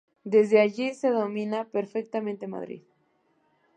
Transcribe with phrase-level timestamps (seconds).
[0.23, 2.81] Desde allí se domina perfectamente Madrid.